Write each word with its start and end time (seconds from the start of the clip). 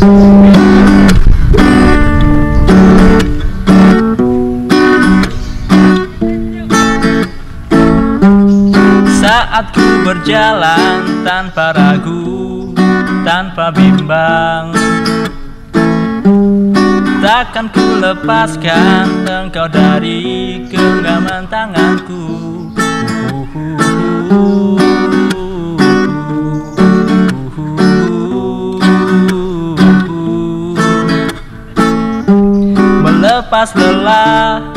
Saat 0.00 0.16
ku 9.76 9.84
berjalan 10.08 11.20
tanpa 11.20 11.76
ragu, 11.76 12.72
tanpa 13.28 13.68
bimbang. 13.76 14.72
Takkan 17.20 17.68
ku 17.68 18.00
lepaskan 18.00 19.28
engkau 19.28 19.68
dari 19.68 20.64
genggaman 20.72 21.44
tanganku 21.52 22.40
Melepas 33.40 33.72
lelah, 33.72 34.68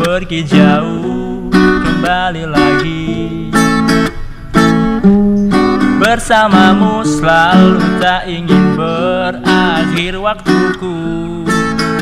pergi 0.00 0.40
jauh, 0.40 1.52
kembali 1.52 2.48
lagi. 2.48 3.04
Bersamamu 6.00 7.04
selalu 7.04 7.76
tak 8.00 8.24
ingin 8.24 8.72
berakhir 8.72 10.16
waktuku. 10.16 10.96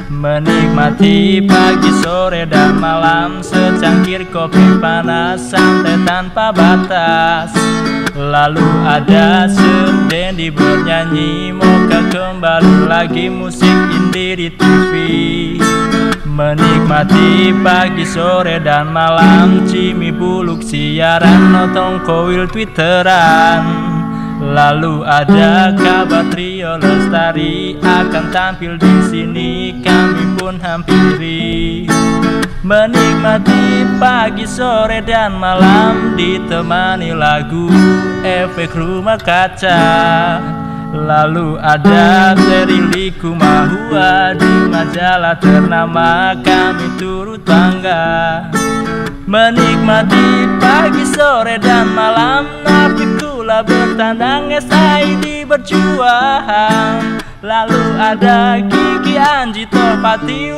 Menikmati 0.06 1.42
pagi, 1.50 1.90
sore, 1.98 2.46
dan 2.46 2.78
malam 2.78 3.42
Secangkir 3.42 4.22
kopi 4.30 4.78
panas 4.78 5.50
santai 5.50 5.98
tanpa 6.06 6.54
batas. 6.54 7.50
Lalu 8.14 8.62
ada 8.86 9.50
Dendi 10.06 10.46
bernyanyi 10.46 11.50
Moga 11.50 12.06
kembali 12.14 12.86
lagi 12.86 13.26
musik 13.26 13.74
indie 13.90 14.38
di 14.38 14.48
TV 14.54 14.92
Menikmati 16.34 17.54
pagi, 17.62 18.02
sore, 18.02 18.58
dan 18.58 18.90
malam. 18.90 19.70
Cimi 19.70 20.10
buluk 20.10 20.66
siaran 20.66 21.54
Nonton 21.54 22.02
koil 22.02 22.50
twitteran. 22.50 23.62
Lalu 24.42 25.06
ada 25.06 25.70
kabar 25.78 26.26
trio 26.34 26.74
lestari 26.82 27.78
akan 27.78 28.34
tampil 28.34 28.74
di 28.74 28.94
sini. 29.06 29.78
Kami 29.78 30.34
pun 30.34 30.58
hampiri. 30.58 31.86
Menikmati 32.66 33.86
pagi, 34.02 34.42
sore, 34.42 35.06
dan 35.06 35.38
malam 35.38 36.18
ditemani 36.18 37.14
lagu 37.14 37.70
efek 38.26 38.74
rumah 38.74 39.22
kaca 39.22 39.78
Lalu 40.94 41.58
ada 41.58 42.38
Terili 42.38 43.10
Kumahua 43.18 44.38
di 44.38 44.70
majalah 44.70 45.34
ternama 45.42 46.38
kami 46.38 46.86
turut 46.94 47.42
bangga. 47.42 48.46
Menikmati 49.26 50.46
pagi, 50.62 51.02
sore, 51.02 51.58
dan 51.58 51.90
malam 51.90 52.46
Nabi 52.62 53.10
pula 53.44 53.66
bertandang 53.66 54.48
SID 54.54 55.44
berjuang 55.44 57.20
Lalu 57.44 57.84
ada 58.00 58.56
Kiki 58.64 59.20
Anji 59.20 59.68
Topati 59.68 60.48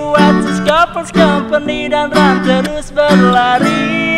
Couples 0.63 1.11
Company 1.11 1.91
dan 1.91 2.15
Ran 2.15 2.47
terus 2.47 2.95
berlari 2.95 4.16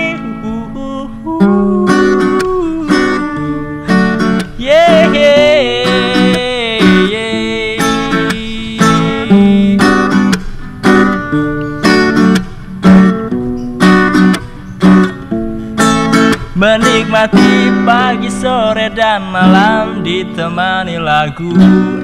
Menikmati 16.58 17.70
pagi, 17.86 18.26
sore, 18.26 18.90
dan 18.90 19.30
malam 19.30 20.02
Ditemani 20.02 20.98
lagu 20.98 21.54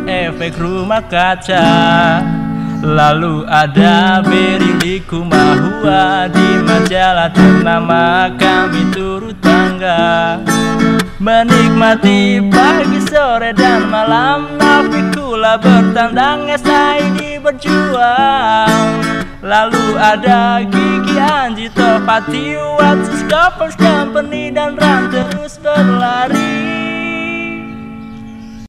efek 0.06 0.54
rumah 0.62 1.02
kaca. 1.10 1.66
Lalu 2.78 3.42
ada 3.50 4.22
Berili 4.22 5.02
Kumahua 5.10 6.30
Di 6.30 6.62
majalah 6.62 7.34
ternama 7.34 8.30
kami 8.38 8.94
turut 8.94 9.34
bangga. 9.42 10.38
Menikmati 11.18 12.38
pagi, 12.46 13.02
sore, 13.10 13.50
dan 13.58 13.90
malam 13.90 14.54
Nafikula 14.54 15.58
bertandang 15.58 16.46
SID 16.54 17.42
berjuang 17.42 19.33
Lalu 19.44 20.00
ada 20.00 20.64
Gigi 20.64 21.20
Anji 21.20 21.68
Topati 21.68 22.56
Watsis 22.56 23.28
Couples 23.28 23.76
Company 23.76 24.48
dan 24.48 24.72
terus 25.12 25.60
berlari 25.60 26.63